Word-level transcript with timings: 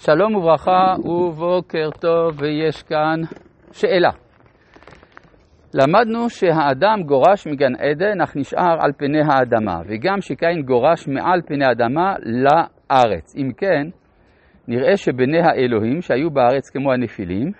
שלום 0.00 0.34
וברכה 0.34 0.94
ובוקר 1.04 1.90
טוב, 2.00 2.42
ויש 2.42 2.82
כאן 2.82 3.20
שאלה. 3.72 4.10
למדנו 5.74 6.30
שהאדם 6.30 7.02
גורש 7.06 7.46
מגן 7.46 7.74
עדן, 7.74 8.20
אך 8.20 8.36
נשאר 8.36 8.76
על 8.80 8.92
פני 8.98 9.20
האדמה, 9.20 9.80
וגם 9.86 10.20
שקין 10.20 10.62
גורש 10.62 11.08
מעל 11.08 11.40
פני 11.46 11.64
האדמה 11.64 12.14
לארץ. 12.18 13.36
אם 13.36 13.50
כן, 13.56 13.86
נראה 14.68 14.96
שבני 14.96 15.38
האלוהים 15.38 16.00
שהיו 16.00 16.30
בארץ 16.30 16.70
כמו 16.70 16.92
הנפילים, 16.92 17.52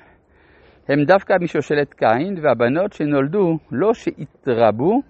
הם 0.89 1.05
דווקא 1.05 1.35
משושלת 1.41 1.95
קין, 1.95 2.35
והבנות 2.43 2.93
שנולדו 2.93 3.59
לא 3.73 3.95
שהתרבו, 3.95 5.01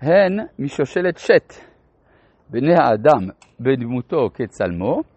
הן 0.00 0.38
משושלת 0.58 1.18
שת, 1.18 1.54
בני 2.50 2.74
האדם 2.74 3.28
בדמותו 3.60 4.28
כצלמו, 4.34 5.11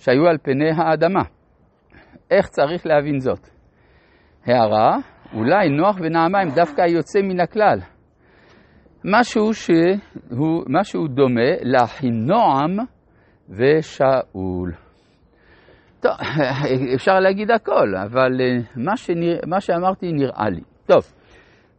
שהיו 0.00 0.26
על 0.26 0.38
פני 0.42 0.70
האדמה. 0.76 1.22
איך 2.30 2.48
צריך 2.48 2.86
להבין 2.86 3.18
זאת? 3.18 3.48
הערה, 4.46 4.96
אולי 5.34 5.68
נוח 5.68 5.96
ונעמה 6.00 6.40
הם 6.40 6.48
דווקא 6.54 6.82
היוצא 6.82 7.20
מן 7.22 7.40
הכלל. 7.40 7.78
משהו 9.04 9.54
שהוא 9.54 10.64
משהו 10.68 11.08
דומה 11.08 11.50
לאחינועם 11.62 12.76
ושאול. 13.48 14.72
טוב, 16.00 16.12
אפשר 16.94 17.20
להגיד 17.20 17.50
הכל, 17.50 17.96
אבל 17.96 18.40
אה, 18.40 18.62
מה, 18.76 18.96
שנרא, 18.96 19.38
מה 19.46 19.60
שאמרתי 19.60 20.12
נראה 20.12 20.48
לי. 20.50 20.60
טוב, 20.86 21.02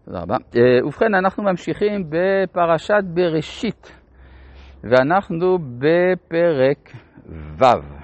תודה 0.06 0.20
רבה. 0.20 0.36
אה, 0.36 0.86
ובכן, 0.86 1.16
אנחנו 1.16 1.44
ממשיכים 1.44 2.04
בפרשת 2.10 3.04
בראשית, 3.14 4.00
ואנחנו 4.84 5.58
בפרק 5.80 6.92
ו', 7.60 8.01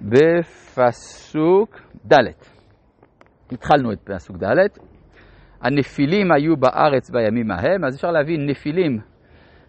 בפסוק 0.00 1.80
ד'. 2.12 2.16
התחלנו 3.52 3.92
את 3.92 3.98
פסוק 4.04 4.36
ד', 4.36 4.46
הנפילים 5.60 6.32
היו 6.32 6.56
בארץ 6.56 7.10
בימים 7.10 7.50
ההם, 7.50 7.84
אז 7.84 7.96
אפשר 7.96 8.10
להבין 8.10 8.46
נפילים 8.50 8.98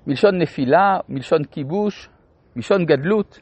מלשון 0.08 0.42
נפילה, 0.42 0.98
מלשון 1.10 1.44
כיבוש, 1.44 2.10
מלשון 2.56 2.86
גדלות. 2.86 3.40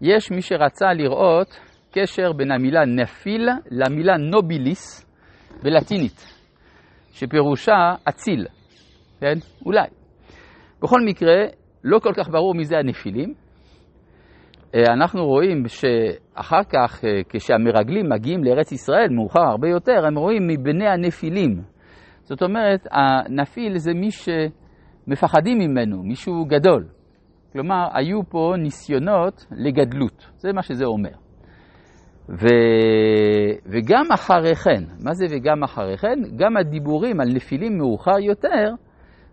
יש 0.00 0.30
מי 0.30 0.42
שרצה 0.42 0.92
לראות 0.92 1.60
קשר 1.92 2.32
בין 2.32 2.50
המילה 2.50 2.84
נפיל 2.84 3.48
למילה 3.70 4.16
נוביליס 4.16 5.06
בלטינית, 5.62 6.26
שפירושה 7.12 7.94
אציל, 8.08 8.46
כן? 9.20 9.38
אולי. 9.66 9.86
בכל 10.82 11.00
מקרה, 11.06 11.44
לא 11.84 11.98
כל 11.98 12.12
כך 12.16 12.28
ברור 12.28 12.54
מי 12.54 12.64
זה 12.64 12.78
הנפילים. 12.78 13.34
אה, 14.74 14.92
אנחנו 14.92 15.26
רואים 15.26 15.64
שאחר 15.68 16.62
כך, 16.72 17.04
אה, 17.04 17.20
כשהמרגלים 17.28 18.08
מגיעים 18.08 18.44
לארץ 18.44 18.72
ישראל, 18.72 19.08
מאוחר 19.10 19.40
הרבה 19.40 19.68
יותר, 19.68 20.06
הם 20.06 20.18
רואים 20.18 20.46
מבני 20.46 20.88
הנפילים. 20.88 21.62
זאת 22.22 22.42
אומרת, 22.42 22.86
הנפיל 22.90 23.78
זה 23.78 23.94
מי 23.94 24.08
שמפחדים 24.10 25.58
ממנו, 25.58 26.02
מישהו 26.02 26.44
גדול. 26.44 26.84
כלומר, 27.52 27.88
היו 27.94 28.20
פה 28.28 28.54
ניסיונות 28.58 29.46
לגדלות, 29.50 30.26
זה 30.36 30.52
מה 30.52 30.62
שזה 30.62 30.84
אומר. 30.84 31.12
ו... 32.28 32.46
וגם 33.66 34.04
אחרי 34.14 34.54
כן, 34.54 34.84
מה 35.04 35.14
זה 35.14 35.26
וגם 35.30 35.62
אחרי 35.62 35.96
כן? 35.96 36.18
גם 36.36 36.56
הדיבורים 36.56 37.20
על 37.20 37.28
נפילים 37.34 37.78
מאוחר 37.78 38.18
יותר, 38.18 38.70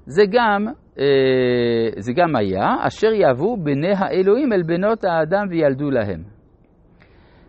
זה 0.05 0.23
גם, 0.31 0.67
אה, 0.99 2.01
זה 2.01 2.13
גם 2.15 2.35
היה, 2.35 2.75
אשר 2.87 3.13
יאהבו 3.13 3.57
בני 3.57 3.93
האלוהים 3.97 4.53
אל 4.53 4.63
בנות 4.63 5.03
האדם 5.03 5.47
וילדו 5.49 5.91
להם. 5.91 6.23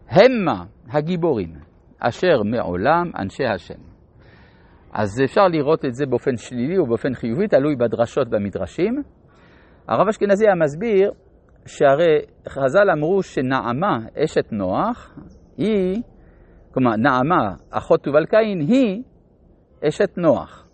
המה 0.09 0.65
הגיבורים, 0.91 1.53
אשר 2.01 2.43
מעולם 2.43 3.11
אנשי 3.19 3.45
השם. 3.45 3.81
אז 4.93 5.23
אפשר 5.25 5.47
לראות 5.49 5.85
את 5.85 5.95
זה 5.95 6.07
באופן 6.07 6.37
שלילי 6.37 6.79
ובאופן 6.79 7.15
חיובי, 7.15 7.49
תלוי 7.49 7.77
בדרשות 7.77 8.31
במדרשים. 8.31 9.03
הרב 9.89 10.09
אשכנזי 10.09 10.49
המסביר 10.49 11.13
שהרי 11.67 12.19
חז"ל 12.49 12.91
אמרו 12.91 13.23
שנעמה, 13.23 13.99
אשת 14.25 14.53
נוח, 14.53 15.19
היא, 15.57 16.03
כלומר 16.75 16.97
נעמה, 16.97 17.55
אחות 17.71 18.03
תובל 18.03 18.27
קין, 18.27 18.61
היא 18.61 19.03
אשת 19.89 20.19
נוח. 20.19 20.66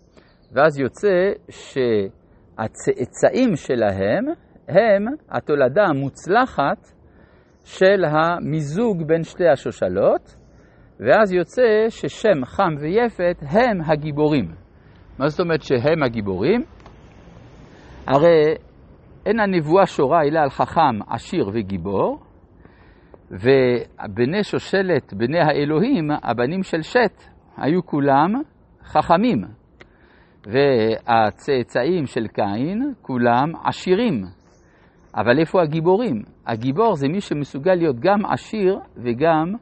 ואז 0.53 0.79
יוצא 0.79 1.31
שהצאצאים 1.49 2.35
שלהם 3.55 4.25
הם 4.67 5.05
התולדה 5.29 5.83
המוצלחת 5.83 6.93
של 7.63 8.05
המיזוג 8.05 9.07
בין 9.07 9.23
שתי 9.23 9.47
השושלות, 9.47 10.35
ואז 10.99 11.33
יוצא 11.33 11.89
ששם 11.89 12.45
חם 12.45 12.75
ויפת 12.79 13.37
הם 13.41 13.81
הגיבורים. 13.85 14.45
מה 15.19 15.27
זאת 15.27 15.39
אומרת 15.39 15.61
שהם 15.61 16.03
הגיבורים? 16.03 16.63
הרי 18.07 18.55
אין 19.25 19.39
הנבואה 19.39 19.85
שורה 19.85 20.23
אלא 20.23 20.39
על 20.39 20.49
חכם, 20.49 21.01
עשיר 21.09 21.49
וגיבור, 21.53 22.19
ובני 23.31 24.43
שושלת, 24.43 25.13
בני 25.13 25.39
האלוהים, 25.39 26.11
הבנים 26.23 26.63
של 26.63 26.81
שת, 26.81 27.23
היו 27.57 27.85
כולם 27.85 28.33
חכמים, 28.83 29.41
והצאצאים 30.47 32.05
של 32.05 32.27
קין, 32.27 32.93
כולם 33.01 33.51
עשירים. 33.63 34.21
אבל 35.15 35.39
איפה 35.39 35.61
הגיבורים? 35.61 36.21
הגיבור 36.47 36.95
זה 36.95 37.07
מי 37.07 37.21
שמסוגל 37.21 37.73
להיות 37.73 37.99
גם 37.99 38.25
עשיר 38.25 38.79
וגם 38.97 39.53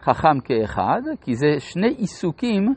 חכם 0.00 0.40
כאחד, 0.44 1.00
כי 1.20 1.34
זה 1.34 1.46
שני 1.58 1.88
עיסוקים 1.88 2.74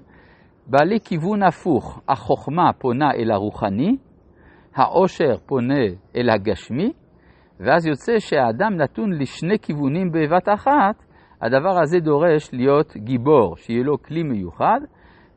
בעלי 0.67 0.99
כיוון 0.99 1.43
הפוך. 1.43 2.01
החוכמה 2.09 2.73
פונה 2.73 3.11
אל 3.11 3.31
הרוחני, 3.31 3.97
העושר 4.75 5.37
פונה 5.45 5.83
אל 6.15 6.29
הגשמי, 6.29 6.91
ואז 7.59 7.87
יוצא 7.87 8.19
שהאדם 8.19 8.73
נתון 8.77 9.13
לשני 9.13 9.59
כיוונים 9.59 10.11
בבת 10.11 10.49
אחת, 10.53 11.03
הדבר 11.41 11.81
הזה 11.81 11.99
דורש 11.99 12.53
להיות 12.53 12.97
גיבור, 12.97 13.57
שיהיה 13.57 13.83
לו 13.83 14.01
כלי 14.01 14.23
מיוחד, 14.23 14.79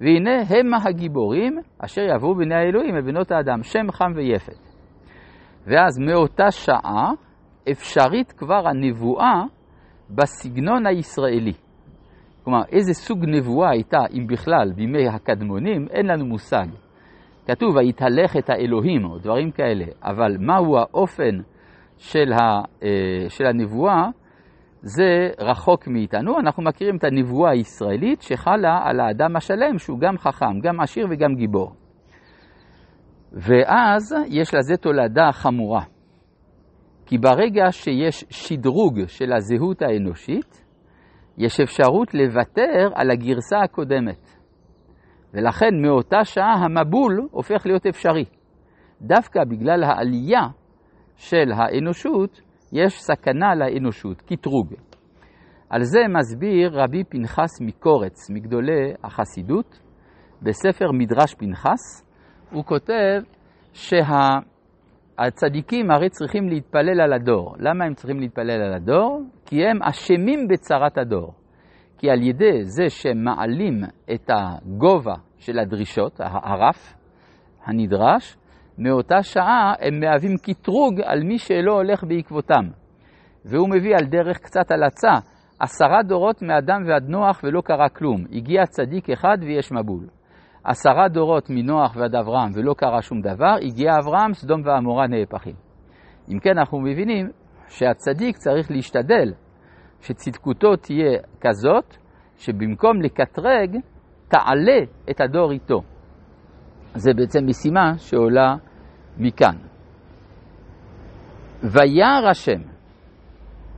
והנה 0.05 0.41
המה 0.49 0.77
הגיבורים 0.85 1.59
אשר 1.79 2.01
יעברו 2.01 2.35
בני 2.35 2.55
האלוהים 2.55 2.97
לבנות 2.97 3.31
האדם, 3.31 3.63
שם 3.63 3.93
חם 3.93 4.13
ויפת. 4.17 4.59
ואז 5.67 5.99
מאותה 5.99 6.51
שעה 6.51 7.11
אפשרית 7.71 8.33
כבר 8.33 8.69
הנבואה 8.69 9.43
בסגנון 10.11 10.87
הישראלי. 10.87 11.53
כלומר, 12.45 12.63
איזה 12.73 12.95
סוג 12.95 13.25
נבואה 13.27 13.71
הייתה, 13.71 13.99
אם 14.13 14.27
בכלל, 14.27 14.73
בימי 14.77 15.09
הקדמונים, 15.09 15.87
אין 15.91 16.07
לנו 16.07 16.27
מושג. 16.27 16.67
כתוב, 17.47 17.77
ויתהלך 17.77 18.37
את 18.37 18.51
האלוהים, 18.51 19.05
או 19.05 19.19
דברים 19.19 19.51
כאלה, 19.51 19.85
אבל 20.03 20.37
מהו 20.41 20.79
האופן 20.79 21.39
של, 21.99 22.33
ה, 22.33 22.63
אה, 22.83 23.29
של 23.29 23.47
הנבואה, 23.47 24.09
זה 24.87 25.29
רחוק 25.39 25.89
מאיתנו. 25.89 26.41
אנחנו 26.41 26.63
מכירים 26.63 26.97
את 26.97 27.05
הנבואה 27.05 27.51
הישראלית 27.51 28.23
שחלה 28.23 28.81
על 28.85 29.01
האדם 29.01 29.37
השלם, 29.37 29.79
שהוא 29.79 29.99
גם 30.01 30.19
חכם, 30.19 30.61
גם 30.63 30.81
עשיר 30.81 31.07
וגם 31.11 31.35
גיבור. 31.35 31.73
ואז 33.33 34.15
יש 34.29 34.55
לזה 34.55 34.77
תולדה 34.77 35.33
חמורה. 35.33 35.83
כי 37.07 37.19
ברגע 37.19 37.65
שיש 37.71 38.25
שדרוג 38.31 38.99
של 39.07 39.33
הזהות 39.33 39.83
האנושית, 39.83 40.65
יש 41.39 41.61
אפשרות 41.61 42.15
לוותר 42.15 42.89
על 42.95 43.11
הגרסה 43.11 43.59
הקודמת. 43.61 44.29
ולכן 45.35 45.83
מאותה 45.83 46.25
שעה 46.25 46.55
המבול 46.55 47.29
הופך 47.31 47.67
להיות 47.67 47.87
אפשרי. 47.87 48.25
דווקא 49.01 49.41
בגלל 49.45 49.85
העלייה 49.85 50.43
של 51.17 51.53
האנושות, 51.53 52.41
יש 52.75 53.03
סכנה 53.03 53.55
לאנושות, 53.55 54.23
קטרוג. 54.23 54.75
על 55.71 55.83
זה 55.83 55.99
מסביר 56.19 56.71
רבי 56.83 57.05
פנחס 57.05 57.61
מקורץ, 57.61 58.31
מגדולי 58.31 58.93
החסידות, 59.05 59.81
בספר 60.43 60.93
מדרש 60.93 61.35
פנחס, 61.35 62.05
הוא 62.51 62.65
כותב 62.65 63.21
שהצדיקים 65.23 65.91
הרי 65.91 66.09
צריכים 66.09 66.49
להתפלל 66.49 67.01
על 67.01 67.13
הדור. 67.13 67.55
למה 67.59 67.85
הם 67.85 67.95
צריכים 67.95 68.21
להתפלל 68.21 68.63
על 68.63 68.75
הדור? 68.75 69.23
כי 69.47 69.67
הם 69.67 69.83
אשמים 69.83 70.49
בצרת 70.49 70.99
הדור. 70.99 71.33
כי 71.99 72.11
על 72.11 72.23
ידי 72.23 72.65
זה 72.65 72.89
שהם 72.89 73.25
מעלים 73.25 73.81
את 74.15 74.31
הגובה 74.31 75.15
של 75.39 75.59
הדרישות, 75.59 76.21
הרף 76.21 76.95
הנדרש, 77.65 78.37
מאותה 78.79 79.23
שעה 79.23 79.75
הם 79.81 80.01
מהווים 80.01 80.37
קטרוג 80.37 81.01
על 81.05 81.23
מי 81.23 81.39
שלא 81.39 81.73
הולך 81.73 82.05
בעקבותם. 82.05 82.65
והוא 83.45 83.69
מביא 83.69 83.97
על 83.97 84.07
דרך 84.07 84.39
קצת 84.39 84.71
הלצה, 84.71 85.13
עשרה 85.59 86.03
דורות 86.03 86.43
מאדם 86.43 86.83
ועד 86.87 87.09
נוח 87.09 87.41
ולא 87.45 87.61
קרה 87.61 87.89
כלום. 87.89 88.25
הגיע 88.33 88.67
צדיק 88.67 89.11
אחד 89.11 89.37
ויש 89.41 89.73
מבול. 89.73 90.07
עשרה 90.65 91.09
דורות 91.09 91.51
מנוח 91.51 91.97
ועד 91.97 92.15
אברהם 92.15 92.51
ולא 92.55 92.75
קרה 92.75 93.03
שום 93.03 93.21
דבר, 93.21 93.55
הגיע 93.63 93.93
אברהם, 93.99 94.33
סדום 94.33 94.63
ועמורה 94.65 95.07
נהפכים. 95.07 95.55
אם 96.33 96.39
כן, 96.39 96.59
אנחנו 96.59 96.81
מבינים 96.81 97.31
שהצדיק 97.69 98.37
צריך 98.37 98.71
להשתדל 98.71 99.33
שצדקותו 100.01 100.77
תהיה 100.77 101.19
כזאת, 101.41 101.97
שבמקום 102.37 103.03
לקטרג, 103.03 103.77
תעלה 104.29 104.79
את 105.11 105.21
הדור 105.21 105.53
איתו. 105.53 105.81
זה 106.95 107.15
בעצם 107.15 107.47
משימה 107.47 107.99
שעולה 107.99 108.57
מכאן. 109.19 109.57
וירא 111.63 112.31
השם, 112.31 112.61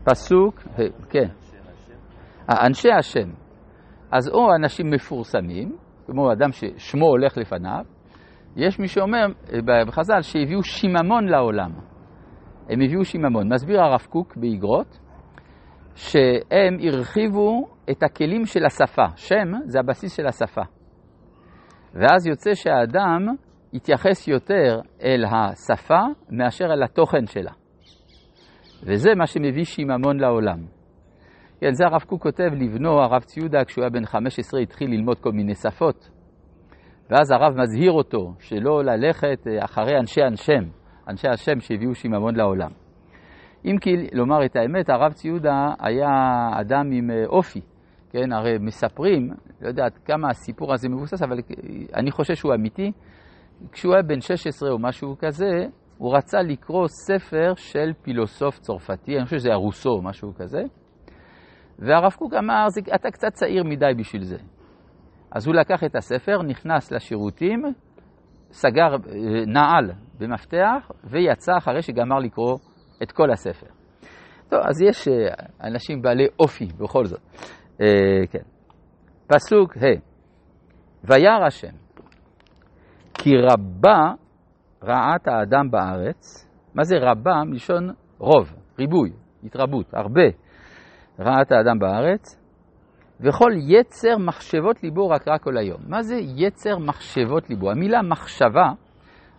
פסוק, 0.04 0.62
כן, 1.10 1.28
אנשי 2.48 2.92
השם. 2.92 3.28
אז 4.12 4.28
או 4.28 4.54
אנשים 4.54 4.90
מפורסמים, 4.90 5.76
כמו 6.06 6.32
אדם 6.32 6.52
ששמו 6.52 7.06
הולך 7.06 7.38
לפניו, 7.38 7.84
יש 8.56 8.78
מי 8.78 8.88
שאומר 8.88 9.26
בחז"ל 9.86 10.22
שהביאו 10.22 10.62
שיממון 10.62 11.28
לעולם. 11.28 11.70
הם 12.68 12.80
הביאו 12.80 13.04
שיממון. 13.04 13.52
מסביר 13.52 13.80
הרב 13.80 14.06
קוק 14.10 14.36
באגרות, 14.36 14.98
שהם 15.94 16.78
הרחיבו 16.80 17.68
את 17.90 18.02
הכלים 18.02 18.46
של 18.46 18.64
השפה. 18.64 19.04
שם 19.16 19.52
זה 19.64 19.80
הבסיס 19.80 20.16
של 20.16 20.26
השפה. 20.26 20.62
ואז 22.00 22.26
יוצא 22.26 22.54
שהאדם 22.54 23.26
יתייחס 23.72 24.28
יותר 24.28 24.80
אל 25.02 25.24
השפה 25.24 26.00
מאשר 26.30 26.64
אל 26.64 26.82
התוכן 26.82 27.26
שלה. 27.26 27.52
וזה 28.82 29.10
מה 29.16 29.26
שמביא 29.26 29.64
שיממון 29.64 30.20
לעולם. 30.20 30.58
כן, 31.60 31.72
זה 31.72 31.84
הרב 31.84 32.02
קוק 32.02 32.22
כותב 32.22 32.50
לבנו, 32.52 33.00
הרב 33.00 33.22
ציודה, 33.22 33.64
כשהוא 33.64 33.82
היה 33.82 33.90
בן 33.90 34.04
15, 34.04 34.60
התחיל 34.60 34.90
ללמוד 34.90 35.18
כל 35.18 35.32
מיני 35.32 35.54
שפות. 35.54 36.10
ואז 37.10 37.30
הרב 37.30 37.54
מזהיר 37.60 37.92
אותו 37.92 38.32
שלא 38.38 38.84
ללכת 38.84 39.46
אחרי 39.64 39.98
אנשי 40.00 40.22
השם, 40.22 40.68
אנשי 41.08 41.28
השם 41.28 41.60
שהביאו 41.60 41.94
שיממון 41.94 42.34
לעולם. 42.34 42.70
אם 43.64 43.78
כי, 43.80 43.90
לומר 44.12 44.44
את 44.44 44.56
האמת, 44.56 44.90
הרב 44.90 45.12
ציודה 45.12 45.68
היה 45.80 46.08
אדם 46.60 46.90
עם 46.92 47.10
אה, 47.10 47.26
אופי, 47.26 47.60
כן? 48.10 48.32
הרי 48.32 48.58
מספרים, 48.60 49.30
לא 49.60 49.68
יודע 49.68 49.84
כמה 50.04 50.28
הסיפור 50.30 50.72
הזה 50.72 50.88
מבוסס, 50.88 51.22
אבל 51.22 51.38
אני 51.94 52.10
חושב 52.10 52.34
שהוא 52.34 52.54
אמיתי. 52.54 52.92
כשהוא 53.72 53.94
היה 53.94 54.02
בן 54.02 54.20
16 54.20 54.70
או 54.70 54.78
משהו 54.78 55.16
כזה, 55.18 55.66
הוא 55.98 56.16
רצה 56.16 56.42
לקרוא 56.42 56.86
ספר 56.88 57.52
של 57.56 57.92
פילוסוף 58.02 58.58
צרפתי, 58.58 59.16
אני 59.16 59.24
חושב 59.24 59.38
שזה 59.38 59.48
היה 59.48 59.56
רוסו 59.56 59.90
או 59.90 60.02
משהו 60.02 60.34
כזה, 60.34 60.62
והרב 61.78 62.12
קוק 62.12 62.34
אמר, 62.34 62.66
אתה 62.94 63.10
קצת 63.10 63.32
צעיר 63.32 63.64
מדי 63.64 63.94
בשביל 63.98 64.22
זה. 64.22 64.36
אז 65.32 65.46
הוא 65.46 65.54
לקח 65.54 65.84
את 65.84 65.96
הספר, 65.96 66.42
נכנס 66.42 66.92
לשירותים, 66.92 67.62
סגר 68.50 68.94
אה, 68.94 69.44
נעל 69.46 69.92
במפתח 70.18 70.90
ויצא 71.04 71.52
אחרי 71.58 71.82
שגמר 71.82 72.18
לקרוא 72.18 72.58
את 73.02 73.12
כל 73.12 73.30
הספר. 73.30 73.66
טוב, 74.48 74.60
אז 74.68 74.82
יש 74.82 75.08
אה, 75.08 75.14
אנשים 75.62 76.02
בעלי 76.02 76.26
אופי 76.40 76.66
בכל 76.78 77.04
זאת. 77.04 77.20
אה, 77.80 78.26
כן. 78.30 78.55
פסוק 79.26 79.76
ה' 79.76 80.00
וירא 81.04 81.46
השם 81.46 81.76
כי 83.14 83.30
רבה 83.36 84.12
רעת 84.84 85.28
האדם 85.28 85.70
בארץ, 85.70 86.48
מה 86.74 86.84
זה 86.84 86.96
רבה? 87.00 87.44
מלשון 87.44 87.90
רוב, 88.18 88.52
ריבוי, 88.78 89.12
התרבות, 89.44 89.94
הרבה 89.94 90.22
רעת 91.20 91.52
האדם 91.52 91.78
בארץ, 91.78 92.40
וכל 93.20 93.50
יצר 93.68 94.18
מחשבות 94.18 94.82
ליבו 94.82 95.08
רק 95.08 95.28
רק 95.28 95.42
כל 95.42 95.58
היום. 95.58 95.80
מה 95.88 96.02
זה 96.02 96.16
יצר 96.36 96.78
מחשבות 96.78 97.50
ליבו? 97.50 97.70
המילה 97.70 98.02
מחשבה 98.02 98.72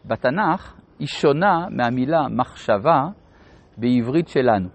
בתנ"ך 0.06 0.75
היא 1.00 1.07
שונה 1.07 1.66
מהמילה 1.69 2.28
מחשבה 2.30 3.07
בעברית 3.78 4.28
שלנו. 4.28 4.69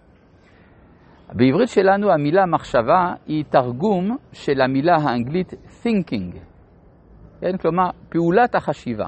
בעברית 1.34 1.69
שלנו 1.69 2.12
המילה 2.12 2.46
מחשבה 2.46 3.14
היא 3.26 3.44
תרגום 3.50 4.17
של 4.32 4.61
המילה 4.61 4.96
האנגלית 4.96 5.52
thinking, 5.52 6.37
כן? 7.40 7.56
כלומר 7.56 7.90
פעולת 8.08 8.55
החשיבה. 8.55 9.06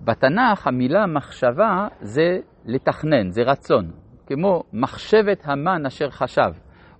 בתנ"ך 0.00 0.66
המילה 0.66 1.06
מחשבה 1.06 1.88
זה 2.00 2.38
לתכנן, 2.64 3.30
זה 3.30 3.42
רצון, 3.42 3.90
כמו 4.26 4.62
מחשבת 4.72 5.42
המן 5.44 5.86
אשר 5.86 6.10
חשב, 6.10 6.52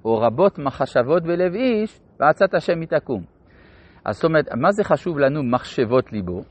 או 0.05 0.19
רבות 0.19 0.59
מחשבות 0.59 1.23
בלב 1.23 1.55
איש, 1.55 2.01
ועצת 2.21 2.55
השם 2.55 2.81
היא 2.81 2.89
תקום. 2.89 3.23
אז 4.05 4.15
זאת 4.15 4.25
אומרת, 4.25 4.47
מה 4.53 4.73
זה 4.73 4.85
חשוב 4.85 5.19
לנו 5.19 5.43
מחשבות 5.43 6.13
ליבו? 6.13 6.43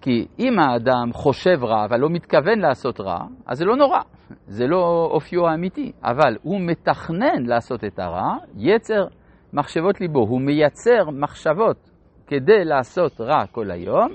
כי 0.00 0.26
אם 0.38 0.58
האדם 0.58 1.12
חושב 1.12 1.64
רע, 1.64 1.84
אבל 1.84 2.00
לא 2.00 2.10
מתכוון 2.10 2.58
לעשות 2.58 3.00
רע, 3.00 3.18
אז 3.46 3.58
זה 3.58 3.64
לא 3.64 3.76
נורא, 3.76 4.00
זה 4.46 4.66
לא 4.66 5.08
אופיו 5.12 5.48
האמיתי. 5.48 5.92
אבל 6.04 6.36
הוא 6.42 6.60
מתכנן 6.60 7.46
לעשות 7.46 7.84
את 7.84 7.98
הרע, 7.98 8.36
יצר 8.56 9.06
מחשבות 9.52 10.00
ליבו, 10.00 10.20
הוא 10.20 10.40
מייצר 10.40 11.10
מחשבות 11.10 11.90
כדי 12.26 12.64
לעשות 12.64 13.20
רע 13.20 13.46
כל 13.46 13.70
היום, 13.70 14.08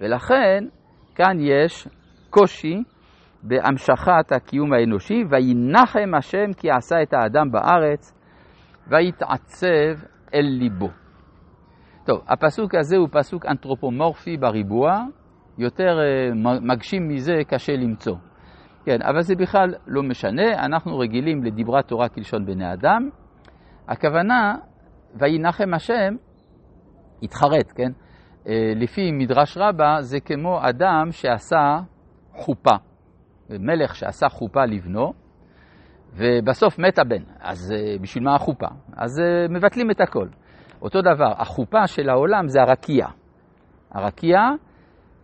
ולכן 0.00 0.64
כאן 1.14 1.36
יש 1.40 1.88
קושי 2.30 2.82
בהמשכת 3.42 4.32
הקיום 4.32 4.72
האנושי, 4.72 5.24
וינחם 5.30 6.14
השם 6.18 6.52
כי 6.56 6.70
עשה 6.70 7.02
את 7.02 7.12
האדם 7.12 7.50
בארץ, 7.50 8.14
ויתעצב 8.88 10.04
אל 10.34 10.46
ליבו. 10.58 10.88
טוב, 12.04 12.20
הפסוק 12.28 12.74
הזה 12.74 12.96
הוא 12.96 13.08
פסוק 13.12 13.46
אנתרופומורפי 13.46 14.36
בריבוע, 14.36 15.04
יותר 15.58 15.98
אה, 16.00 16.30
מגשים 16.60 17.08
מזה 17.08 17.34
קשה 17.48 17.72
למצוא. 17.72 18.16
כן, 18.84 19.02
אבל 19.02 19.20
זה 19.20 19.34
בכלל 19.34 19.74
לא 19.86 20.02
משנה, 20.02 20.64
אנחנו 20.64 20.98
רגילים 20.98 21.44
לדיברת 21.44 21.88
תורה 21.88 22.08
כלשון 22.08 22.46
בני 22.46 22.72
אדם. 22.72 23.08
הכוונה, 23.88 24.54
וינחם 25.14 25.74
השם, 25.74 26.14
התחרט, 27.22 27.72
כן? 27.74 27.92
אה, 28.48 28.72
לפי 28.76 29.12
מדרש 29.12 29.56
רבה 29.56 29.96
זה 30.00 30.20
כמו 30.20 30.60
אדם 30.68 31.08
שעשה 31.10 31.78
חופה, 32.32 32.76
מלך 33.50 33.94
שעשה 33.94 34.28
חופה 34.28 34.64
לבנו, 34.64 35.12
ובסוף 36.14 36.78
מת 36.78 36.98
הבן, 36.98 37.22
אז 37.40 37.72
אה, 37.72 37.98
בשביל 38.00 38.24
מה 38.24 38.34
החופה? 38.34 38.68
אז 38.96 39.22
מבטלים 39.50 39.90
את 39.90 40.00
הכל. 40.00 40.28
אותו 40.82 41.02
דבר, 41.02 41.32
החופה 41.38 41.86
של 41.86 42.08
העולם 42.08 42.48
זה 42.48 42.60
הרקיע. 42.60 43.06
הרקיע, 43.90 44.38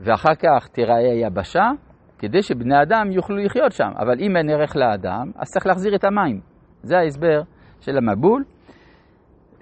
ואחר 0.00 0.34
כך 0.34 0.68
תיראה 0.68 1.12
היבשה, 1.12 1.70
כדי 2.18 2.42
שבני 2.42 2.82
אדם 2.82 3.10
יוכלו 3.10 3.36
לחיות 3.36 3.72
שם. 3.72 3.90
אבל 3.98 4.20
אם 4.20 4.36
אין 4.36 4.50
ערך 4.50 4.76
לאדם, 4.76 5.30
אז 5.36 5.48
צריך 5.48 5.66
להחזיר 5.66 5.94
את 5.94 6.04
המים. 6.04 6.40
זה 6.82 6.98
ההסבר 6.98 7.42
של 7.80 7.96
המבול. 7.96 8.44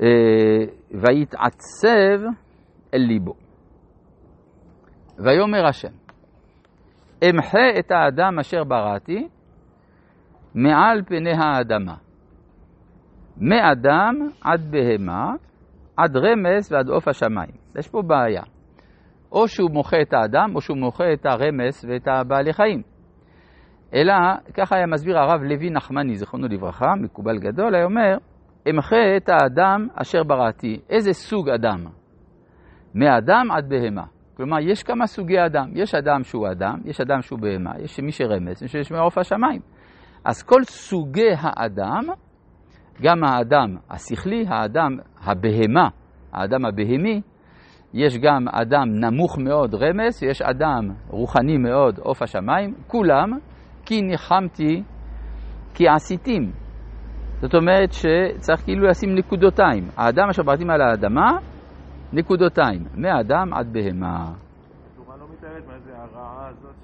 אה, 0.00 0.06
ויתעצב 0.90 2.20
אל 2.94 3.00
ליבו. 3.00 3.34
ויאמר 5.18 5.66
השם, 5.66 5.92
אמחה 7.28 7.78
את 7.78 7.90
האדם 7.90 8.38
אשר 8.38 8.64
בראתי 8.64 9.28
מעל 10.54 11.02
פני 11.06 11.32
האדמה, 11.32 11.94
מאדם 13.36 14.28
עד 14.40 14.70
בהמה, 14.70 15.32
עד 15.96 16.16
רמז 16.16 16.72
ועד 16.72 16.88
עוף 16.88 17.08
השמיים. 17.08 17.52
יש 17.78 17.88
פה 17.88 18.02
בעיה. 18.02 18.42
או 19.32 19.48
שהוא 19.48 19.70
מוחה 19.70 19.96
את 20.02 20.12
האדם, 20.12 20.50
או 20.54 20.60
שהוא 20.60 20.78
מוחה 20.78 21.12
את 21.12 21.26
הרמז 21.26 21.84
ואת 21.88 22.08
הבעלי 22.08 22.52
חיים. 22.52 22.82
אלא, 23.94 24.14
ככה 24.54 24.76
היה 24.76 24.86
מסביר 24.86 25.18
הרב 25.18 25.42
לוי 25.42 25.70
נחמני, 25.70 26.16
זכרונו 26.16 26.48
לברכה, 26.48 26.94
מקובל 27.00 27.38
גדול, 27.38 27.74
היה 27.74 27.84
אומר, 27.84 28.16
אמחה 28.70 29.16
את 29.16 29.28
האדם 29.28 29.88
אשר 29.94 30.22
בראתי. 30.22 30.80
איזה 30.90 31.12
סוג 31.12 31.48
אדם? 31.48 31.84
מאדם 32.94 33.50
עד 33.50 33.68
בהמה. 33.68 34.04
כלומר, 34.36 34.58
יש 34.60 34.82
כמה 34.82 35.06
סוגי 35.06 35.44
אדם. 35.46 35.70
יש 35.74 35.94
אדם 35.94 36.24
שהוא 36.24 36.48
אדם, 36.50 36.78
יש 36.84 37.00
אדם 37.00 37.22
שהוא 37.22 37.38
בהמה, 37.40 37.72
יש 37.78 38.00
מי 38.00 38.12
שרמז, 38.12 38.62
יש 38.62 38.92
מי 38.92 38.98
מעוף 38.98 39.18
השמיים. 39.18 39.60
אז 40.24 40.42
כל 40.42 40.64
סוגי 40.64 41.30
האדם 41.38 42.04
גם 43.02 43.24
האדם 43.24 43.76
השכלי, 43.90 44.44
האדם 44.48 44.96
הבהמה, 45.24 45.88
האדם 46.32 46.64
הבהמי, 46.64 47.20
יש 47.94 48.18
גם 48.18 48.48
אדם 48.48 48.88
נמוך 48.88 49.38
מאוד 49.38 49.74
רמז, 49.74 50.22
יש 50.22 50.42
אדם 50.42 50.90
רוחני 51.08 51.58
מאוד 51.58 51.98
עוף 51.98 52.22
השמיים, 52.22 52.74
כולם 52.86 53.30
כי 53.86 54.02
ניחמתי 54.02 54.82
כי 55.74 55.88
עשיתים. 55.88 56.52
זאת 57.40 57.54
אומרת 57.54 57.92
שצריך 57.92 58.64
כאילו 58.64 58.86
לשים 58.86 59.14
נקודותיים. 59.14 59.88
האדם 59.96 60.28
אשר 60.30 60.42
בראתים 60.42 60.70
על 60.70 60.80
האדמה, 60.80 61.30
נקודותיים, 62.12 62.84
מאדם 62.94 63.54
עד 63.54 63.72
בהמה. 63.72 64.32
התורה 64.92 65.16
לא 65.16 65.26
מתארת 65.32 65.66
מה 65.66 65.78
זה 65.78 65.92
הרעה 65.96 66.48
הזאת 66.48 66.74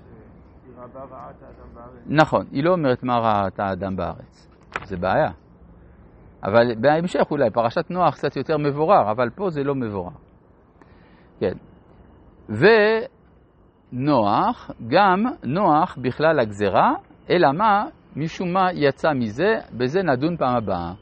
שהיא 0.62 0.74
רבה 0.78 1.00
רעת 1.00 1.42
האדם 1.42 1.74
בארץ. 1.74 2.06
נכון, 2.06 2.46
היא 2.52 2.64
לא 2.64 2.72
אומרת 2.72 3.02
מה 3.02 3.18
רעת 3.18 3.60
האדם 3.60 3.96
בארץ. 3.96 4.48
זה 4.84 4.96
בעיה. 4.96 5.30
אבל 6.44 6.74
בהמשך 6.80 7.24
אולי, 7.30 7.50
פרשת 7.50 7.90
נוח 7.90 8.14
קצת 8.14 8.36
יותר 8.36 8.58
מבורר, 8.58 9.10
אבל 9.10 9.30
פה 9.30 9.50
זה 9.50 9.62
לא 9.62 9.74
מבורר. 9.74 10.12
כן. 11.40 11.52
ונוח, 13.92 14.70
גם 14.88 15.24
נוח 15.44 15.98
בכלל 16.02 16.40
הגזרה, 16.40 16.92
אלא 17.30 17.52
מה, 17.52 17.84
משום 18.16 18.52
מה 18.52 18.72
יצא 18.72 19.12
מזה, 19.12 19.54
בזה 19.72 20.02
נדון 20.02 20.36
פעם 20.36 20.56
הבאה. 20.56 20.92